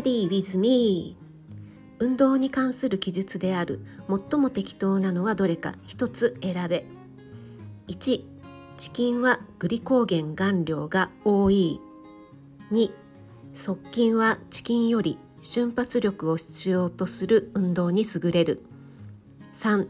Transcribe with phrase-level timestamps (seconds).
[0.00, 1.14] Study with me.
[1.98, 5.74] 運動に関する記述である最も適当なのはどれか。
[5.84, 6.86] 一つ選べ。
[7.88, 8.24] 1
[8.78, 11.78] チキンはグリコーゲン含量が多い。
[12.72, 12.90] 2
[13.52, 18.64] 側筋はチキンより瞬発力を必要とする運動に優れる。
[19.52, 19.86] 3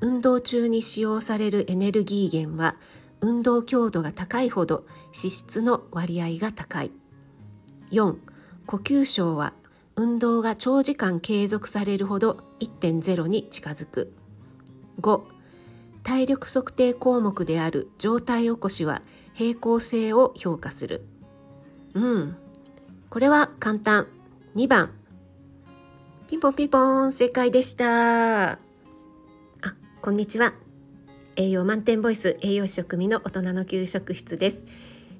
[0.00, 2.76] 運動中に使用されるエネルギー源は
[3.20, 6.90] 運動強度が高いほど脂質の割合が高い。
[7.90, 8.31] 4
[8.66, 9.54] 呼吸症は
[9.96, 14.12] 運動が長時間継続されるほど1.0に近づく。
[15.00, 15.20] 5
[16.02, 19.02] 体力測定項目である状態起こしは
[19.34, 21.04] 平行性を評価する。
[21.94, 22.36] うん。
[23.10, 24.06] これは簡単。
[24.56, 24.90] 2番。
[26.28, 28.52] ピンポンピンポン正解でした。
[28.52, 28.58] あ
[30.00, 30.54] こんにちは。
[31.36, 34.64] 栄養満点ボイス栄養士食味の大人の給食室です。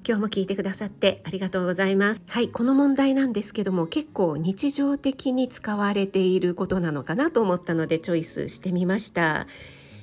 [0.05, 2.21] 今日も聞いてくださってありがとうございます。
[2.27, 9.47] はいこの問題なんですけども結構日常的に使われていることなのかなと思ったのでチョイスしてみました。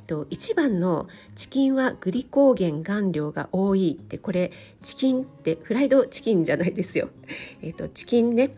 [0.06, 7.10] と1番のチキンはグリコーゲン含量が多いってこれチキンってフライドチキンじゃないですよ。
[7.60, 8.56] えっとチキンね。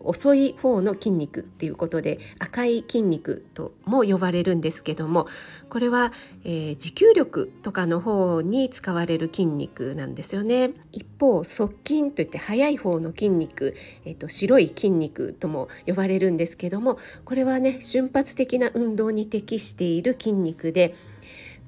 [0.00, 5.26] 遅い方の筋肉っていうことで赤い筋肉とも呼ばれるんですけども
[5.68, 6.12] これは、
[6.44, 13.74] えー、持久力とかの方に使われる筋肉なんですよね一方側筋といって速い方の筋肉、
[14.04, 20.94] えーと、白い筋肉とも呼ばれるんですけどもこれはね瞬発的な運動に適している筋肉で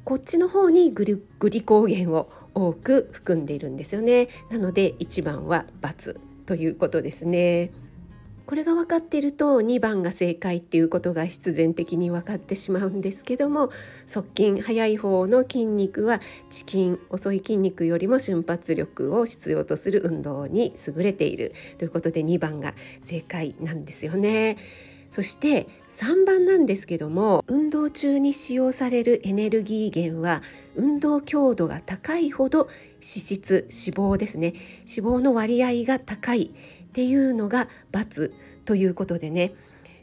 [0.04, 7.72] こっちの方にグリグリコーゲンを多く含んでいるんですよねなので1番は×ということですね。
[8.46, 13.70] これが分かっていると2番が正解っていうことが必然的に分かってしまうんですけども
[14.06, 21.54] 側筋速い方の筋肉はチキン遅い筋肉よりも瞬発力を必要とする運動に優れている。
[21.78, 24.56] ということで2番が正解なんですよね。
[25.10, 30.42] そして3番なんですけども運動中に使用されるエネルギー源は
[30.74, 34.52] 運動強度が高いほど脂質脂肪ですね。
[34.80, 36.52] 脂肪の割合が高い。
[36.96, 38.32] っていうのが×
[38.64, 39.52] ということでね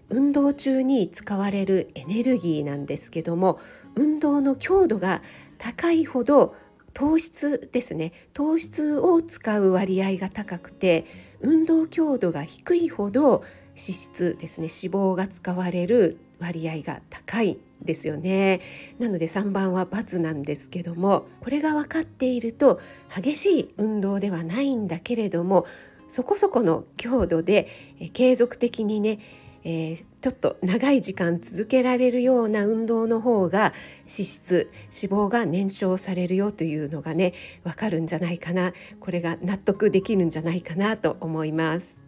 [0.09, 3.59] 運動中に使われるエネルギーなんですけども
[3.96, 5.24] 運動の強度が
[5.58, 6.54] 高いほど
[6.94, 11.06] 糖質ですね糖質を使う割合が高くて
[11.40, 18.62] 運動強度が低いほど脂質ですね脂肪が使われる割合が高いですよね。
[19.00, 22.80] なので3番は×なんですけどもこれが分かっていると
[23.14, 25.66] 激しい運動ではないんだけれども
[26.08, 27.68] そこそこの強度で、
[28.00, 29.19] え継続的にね、
[29.64, 42.03] えー、ちょっと長い時間続けられるような運動の方が脂質脂肪が燃焼されるよというのがね分かるんじゃないかなこれが納得できるんじゃないかなと思います。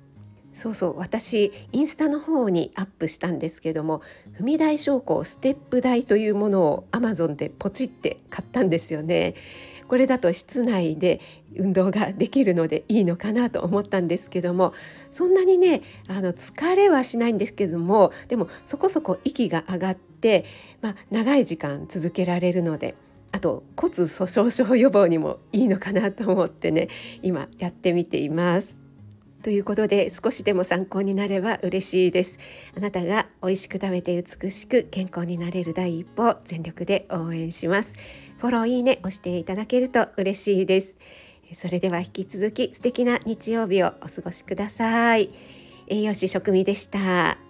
[0.56, 4.02] そうそう私インスタの方にアップしたんですけども
[4.40, 9.36] 踏み台昇降ステップ台というものをアマゾンでポチって買ったんですよね。
[9.90, 11.20] これだと室内で
[11.58, 14.74] 運動ができるのでいいのかなと思ったんですけども
[15.12, 20.46] そんなにねあの疲れはしないんですけどもでもそこそこ息が上がって、
[20.82, 22.96] まあ、長い時間続けられるので
[23.32, 26.88] あと骨粗しょう症予防にもいいのかなと思ってね
[27.22, 28.85] 今やってみています。
[29.46, 32.40] ということで少しでも参考になれば嬉しいです。
[32.76, 37.96] あなたが美味しく食べて美しく健康になれる第一歩を全力で応援します。
[38.40, 40.96] フォローいいね押していただけると嬉しいです。
[41.54, 45.30] それでは引き続き素敵な日曜日をお過ごしください。
[45.90, 47.45] 栄養士食味でした。